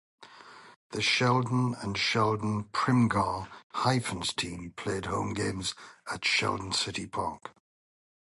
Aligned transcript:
The 0.93 1.01
Sheldon 1.03 1.75
and 1.79 1.95
Sheldon–Primghar 1.95 3.47
Hyphens 3.73 4.33
teams 4.33 4.73
played 4.75 5.05
home 5.05 5.35
games 5.35 5.75
at 6.11 6.25
Sheldon 6.25 6.71
City 6.73 7.05
Park. 7.05 7.51